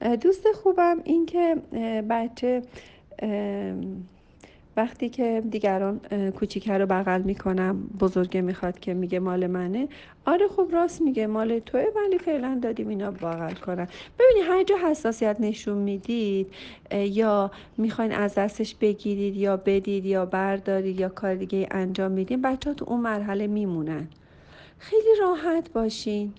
دوست 0.00 0.52
خوبم 0.52 1.00
این 1.04 1.26
که 1.26 1.56
بچه 2.10 2.62
وقتی 4.76 5.08
که 5.08 5.42
دیگران 5.50 6.00
کوچیکه 6.30 6.78
رو 6.78 6.86
بغل 6.86 7.22
می‌کنم 7.22 7.82
بزرگه 8.00 8.40
می‌خواد 8.40 8.78
که 8.78 8.94
میگه 8.94 9.18
مال 9.18 9.46
منه 9.46 9.88
آره 10.26 10.48
خب 10.48 10.68
راست 10.72 11.02
میگه 11.02 11.26
مال 11.26 11.58
توه 11.58 11.86
ولی 11.96 12.18
فعلا 12.18 12.58
دادیم 12.62 12.88
اینا 12.88 13.10
بغل 13.10 13.54
کنن. 13.54 13.88
ببینید 14.18 14.50
هر 14.50 14.62
جا 14.62 14.76
حساسیت 14.90 15.36
نشون 15.40 15.78
می‌دید 15.78 16.46
یا 16.92 17.50
می‌خواین 17.76 18.12
از 18.12 18.34
دستش 18.34 18.74
بگیرید 18.74 19.36
یا 19.36 19.56
بدید 19.56 20.06
یا 20.06 20.26
بردارید 20.26 21.00
یا 21.00 21.08
کار 21.08 21.34
دیگه 21.34 21.68
انجام 21.70 22.12
میدین 22.12 22.42
بچه 22.42 22.70
ها 22.70 22.74
تو 22.74 22.84
اون 22.88 23.00
مرحله 23.00 23.46
میمونن. 23.46 24.08
خیلی 24.78 25.16
راحت 25.20 25.72
باشین. 25.72 26.32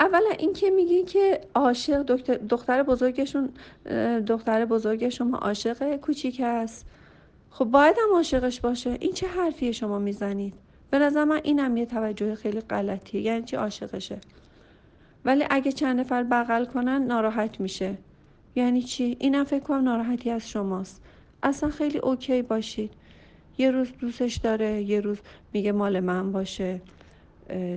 اولا 0.00 0.30
اینکه 0.38 0.70
میگی 0.70 1.02
که 1.02 1.40
عاشق 1.54 2.02
دختر 2.48 2.82
بزرگشون 2.82 3.48
دختر 4.26 4.64
بزرگ 4.64 5.08
شما 5.08 5.38
عاشق 5.38 5.96
کوچیک 5.96 6.40
است 6.44 6.86
خب 7.50 7.64
باید 7.64 7.96
هم 8.02 8.14
عاشقش 8.14 8.60
باشه. 8.60 8.96
این 9.00 9.12
چه 9.12 9.26
حرفیه 9.26 9.72
شما 9.72 9.98
می‌زنید؟ 9.98 10.54
به 10.90 10.98
نظر 10.98 11.24
من 11.24 11.40
اینم 11.44 11.76
یه 11.76 11.86
توجه 11.86 12.34
خیلی 12.34 12.60
غلطیه. 12.60 13.20
یعنی 13.20 13.42
چی 13.42 13.56
عاشقشه؟ 13.56 14.18
ولی 15.24 15.44
اگه 15.50 15.72
چند 15.72 16.00
نفر 16.00 16.22
بغل 16.22 16.64
کنن 16.64 17.02
ناراحت 17.02 17.60
میشه. 17.60 17.98
یعنی 18.56 18.82
چی؟ 18.82 19.16
اینم 19.20 19.44
فکر 19.44 19.62
کنم 19.62 19.84
ناراحتی 19.84 20.30
از 20.30 20.48
شماست. 20.50 21.02
اصلا 21.42 21.70
خیلی 21.70 21.98
اوکی 21.98 22.42
باشید. 22.42 22.90
یه 23.58 23.70
روز 23.70 23.92
دوستش 24.00 24.36
داره 24.36 24.82
یه 24.82 25.00
روز 25.00 25.18
میگه 25.52 25.72
مال 25.72 26.00
من 26.00 26.32
باشه 26.32 26.80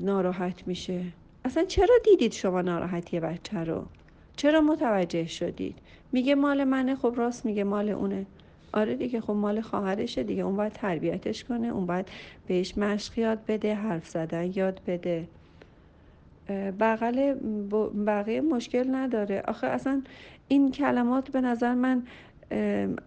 ناراحت 0.01 0.67
میشه. 0.67 1.01
اصلا 1.45 1.65
چرا 1.65 1.95
دیدید 2.05 2.31
شما 2.31 2.61
ناراحتی 2.61 3.19
بچه 3.19 3.63
رو؟ 3.63 3.85
چرا 4.35 4.61
متوجه 4.61 5.27
شدید؟ 5.27 5.75
میگه 6.11 6.35
مال 6.35 6.63
منه 6.63 6.95
خب 6.95 7.13
راست 7.17 7.45
میگه 7.45 7.63
مال 7.63 7.89
اونه. 7.89 8.25
آره 8.73 8.95
دیگه 8.95 9.21
خب 9.21 9.33
مال 9.33 9.61
خواهرشه 9.61 10.23
دیگه. 10.23 10.43
اون 10.43 10.55
باید 10.55 10.73
تربیتش 10.73 11.43
کنه 11.43 11.67
اون 11.67 11.85
باید 11.85 12.07
بهش 12.47 12.77
مشق 12.77 13.17
یاد 13.17 13.39
بده 13.47 13.75
حرف 13.75 14.07
زدن 14.07 14.51
یاد 14.55 14.81
بده. 14.87 15.27
بغل 16.79 17.33
بقیه 18.05 18.41
مشکل 18.41 18.95
نداره. 18.95 19.43
آخه 19.47 19.67
اصلا 19.67 20.01
این 20.47 20.71
کلمات 20.71 21.31
به 21.31 21.41
نظر 21.41 21.73
من 21.73 22.03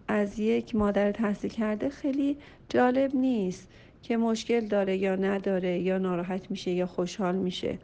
از 0.07 0.39
یک 0.39 0.75
مادر 0.75 1.11
تحصیل 1.11 1.51
کرده 1.51 1.89
خیلی 1.89 2.37
جالب 2.69 3.15
نیست 3.15 3.67
که 4.03 4.17
مشکل 4.17 4.59
داره 4.59 4.97
یا 4.97 5.15
نداره 5.15 5.79
یا 5.79 5.97
ناراحت 5.97 6.51
میشه 6.51 6.71
یا 6.71 6.85
خوشحال 6.85 7.35
میشه. 7.35 7.77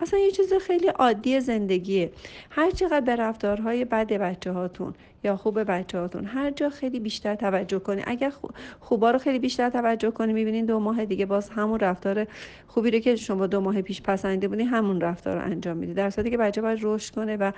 اصلا 0.00 0.18
یه 0.18 0.30
چیز 0.30 0.52
خیلی 0.52 0.88
عادی 0.88 1.40
زندگیه. 1.40 2.10
هر 2.50 2.70
چقدر 2.70 3.00
به 3.00 3.16
رفتارهای 3.16 3.84
بد 3.84 4.12
بچه 4.12 4.52
هاتون 4.52 4.94
یا 5.24 5.36
خوب 5.36 5.70
بچه 5.70 5.98
هاتون 5.98 6.24
هر 6.24 6.50
جا 6.50 6.68
خیلی 6.68 7.00
بیشتر 7.00 7.34
توجه 7.34 7.78
کنی. 7.78 8.02
اگر 8.06 8.32
خوبا 8.80 9.10
رو 9.10 9.18
خیلی 9.18 9.38
بیشتر 9.38 9.70
توجه 9.70 10.10
کنی 10.10 10.32
می‌بینین 10.32 10.66
دو 10.66 10.78
ماه 10.78 11.04
دیگه 11.04 11.26
باز 11.26 11.50
همون 11.50 11.80
رفتار 11.80 12.26
خوبی 12.66 12.90
رو 12.90 12.98
که 12.98 13.16
شما 13.16 13.46
دو 13.46 13.60
ماه 13.60 13.82
پیش 13.82 14.02
پسنده 14.02 14.48
بودین 14.48 14.68
همون 14.68 15.00
رفتار 15.00 15.36
رو 15.36 15.44
انجام 15.44 15.76
میدی. 15.76 15.94
در 15.94 16.10
صورتی 16.10 16.30
که 16.30 16.36
بچه 16.36 16.60
باید 16.60 16.78
رشد 16.82 17.14
کنه 17.14 17.36
و 17.36 17.52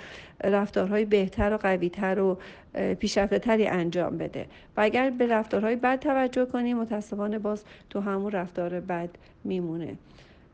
رفتارهای 0.44 1.04
بهتر 1.04 1.54
و 1.54 1.56
قویتر 1.56 2.20
و 2.20 2.38
پیشرفته 2.94 3.38
تری 3.38 3.66
انجام 3.66 4.18
بده. 4.18 4.46
و 4.76 4.80
اگر 4.80 5.10
به 5.10 5.26
رفتارهای 5.26 5.76
بد 5.76 5.98
توجه 5.98 6.46
کنی 6.46 6.74
متاسفانه 6.74 7.38
باز 7.38 7.64
تو 7.90 8.00
همون 8.00 8.32
رفتار 8.32 8.80
بد 8.80 9.10
میمونه. 9.44 9.96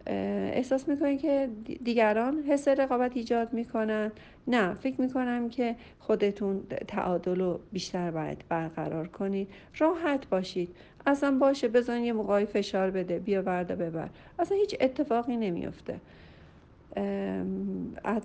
احساس 0.06 0.88
می‌کنید 0.88 1.20
که 1.20 1.48
دیگران 1.84 2.42
حس 2.42 2.68
رقابت 2.68 3.16
ایجاد 3.16 3.52
می‌کنن؟ 3.52 4.12
نه 4.48 4.74
فکر 4.74 5.00
می‌کنم 5.00 5.48
که 5.48 5.76
خودتون 5.98 6.62
تعادل 6.88 7.40
رو 7.40 7.60
بیشتر 7.72 8.10
باید 8.10 8.44
برقرار 8.48 9.08
کنید. 9.08 9.48
راحت 9.78 10.28
باشید. 10.28 10.76
اصلا 11.06 11.38
باشه 11.38 11.68
بزن 11.68 12.00
یه 12.00 12.12
موقعی 12.12 12.46
فشار 12.46 12.90
بده. 12.90 13.18
بیا 13.18 13.42
برده 13.42 13.76
ببر. 13.76 14.08
اصلا 14.38 14.58
هیچ 14.58 14.76
اتفاقی 14.80 15.36
نمیفته 15.36 16.00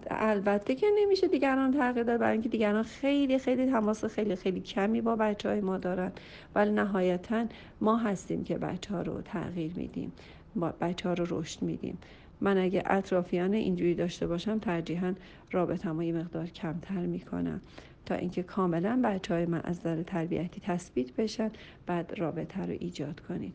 البته 0.09 0.75
که 0.75 0.87
نمیشه 0.97 1.27
دیگران 1.27 1.71
تغییر 1.71 2.03
داد 2.03 2.19
برای 2.19 2.31
اینکه 2.31 2.49
دیگران 2.49 2.83
خیلی 2.83 3.37
خیلی 3.37 3.65
تماس 3.65 4.05
خیلی 4.05 4.35
خیلی 4.35 4.59
کمی 4.59 5.01
با 5.01 5.15
بچه 5.15 5.49
های 5.49 5.61
ما 5.61 5.77
دارن. 5.77 6.11
ولی 6.55 6.71
نهایتا 6.71 7.45
ما 7.81 7.97
هستیم 7.97 8.43
که 8.43 8.57
بچه 8.57 8.93
ها 8.93 9.01
رو 9.01 9.21
تغییر 9.21 9.71
میدیم. 9.75 10.11
بچه 10.59 11.09
ها 11.09 11.13
رو 11.15 11.39
رشد 11.39 11.61
میدیم. 11.61 11.97
من 12.41 12.57
اگه 12.57 12.83
اطرافیان 12.85 13.53
اینجوری 13.53 13.95
داشته 13.95 14.27
باشم 14.27 14.59
ترجیحاً 14.59 15.13
رابطه 15.51 16.05
یه 16.05 16.13
مقدار 16.13 16.45
کمتر 16.47 17.05
می‌کنم. 17.05 17.61
تا 18.05 18.15
اینکه 18.15 18.43
کاملا 18.43 19.01
بچه 19.03 19.33
های 19.33 19.45
من 19.45 19.61
از 19.63 19.79
نظر 19.79 20.03
تربیتی 20.03 20.61
تثبیت 20.65 21.15
بشن 21.15 21.51
بعد 21.85 22.13
رابطه 22.17 22.61
رو 22.61 22.75
ایجاد 22.79 23.19
کنید. 23.19 23.53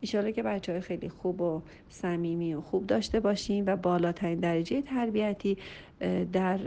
ایشالا 0.00 0.30
که 0.30 0.42
بچه 0.42 0.72
های 0.72 0.80
خیلی 0.80 1.08
خوب 1.08 1.40
و 1.40 1.62
صمیمی 1.88 2.54
و 2.54 2.60
خوب 2.60 2.86
داشته 2.86 3.20
باشیم 3.20 3.66
و 3.66 3.76
بالاترین 3.76 4.40
درجه 4.40 4.82
تربیتی 4.82 5.56
در 6.32 6.60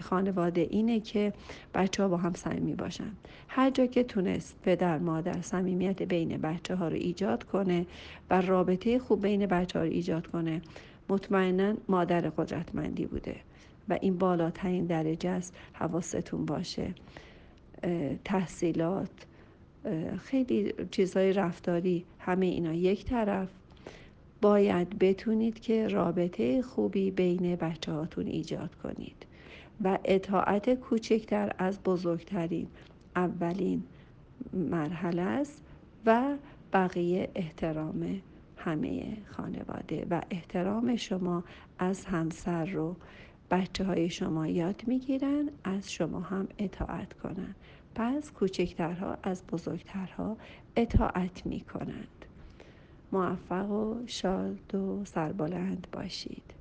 خانواده 0.00 0.60
اینه 0.60 1.00
که 1.00 1.32
بچه 1.74 2.02
ها 2.02 2.08
با 2.08 2.16
هم 2.16 2.34
صمیمی 2.34 2.74
باشن. 2.74 3.12
هر 3.48 3.70
جا 3.70 3.86
که 3.86 4.04
تونست 4.04 4.56
پدر 4.62 4.98
مادر 4.98 5.40
صمیمیت 5.40 6.02
بین 6.02 6.36
بچه 6.36 6.74
ها 6.74 6.88
رو 6.88 6.96
ایجاد 6.96 7.44
کنه 7.44 7.86
و 8.30 8.40
رابطه 8.40 8.98
خوب 8.98 9.22
بین 9.22 9.46
بچه 9.46 9.78
ها 9.78 9.84
رو 9.84 9.90
ایجاد 9.90 10.26
کنه 10.26 10.62
مطمئنا 11.08 11.74
مادر 11.88 12.20
قدرتمندی 12.20 13.06
بوده 13.06 13.36
و 13.88 13.98
این 14.00 14.18
بالاترین 14.18 14.86
درجه 14.86 15.30
است 15.30 15.54
حواستون 15.72 16.44
باشه. 16.44 16.94
تحصیلات 18.24 19.10
خیلی 20.18 20.74
چیزهای 20.90 21.32
رفتاری 21.32 22.04
همه 22.18 22.46
اینا 22.46 22.74
یک 22.74 23.04
طرف. 23.04 23.48
باید 24.42 24.98
بتونید 24.98 25.60
که 25.60 25.88
رابطه 25.88 26.62
خوبی 26.62 27.10
بین 27.10 27.56
بچه 27.56 27.92
هاتون 27.92 28.26
ایجاد 28.26 28.74
کنید 28.74 29.26
و 29.84 29.98
اطاعت 30.04 30.74
کوچکتر 30.74 31.52
از 31.58 31.82
بزرگترین 31.82 32.66
اولین 33.16 33.82
مرحله 34.52 35.22
است 35.22 35.62
و 36.06 36.36
بقیه 36.72 37.30
احترام 37.34 38.20
همه 38.56 39.16
خانواده 39.26 40.06
و 40.10 40.22
احترام 40.30 40.96
شما 40.96 41.44
از 41.78 42.04
همسر 42.04 42.64
رو 42.64 42.96
بچه 43.50 43.84
های 43.84 44.10
شما 44.10 44.46
یاد 44.46 44.82
می‌گیرن 44.86 45.48
از 45.64 45.92
شما 45.92 46.20
هم 46.20 46.48
اطاعت 46.58 47.12
کنن. 47.12 47.54
پس 48.00 48.32
کوچکترها 48.32 49.18
از 49.22 49.46
بزرگترها 49.46 50.36
اطاعت 50.76 51.46
می 51.46 51.60
کنند 51.60 52.24
موفق 53.12 53.70
و 53.70 54.06
شاد 54.06 54.74
و 54.74 55.04
سربلند 55.04 55.86
باشید. 55.92 56.54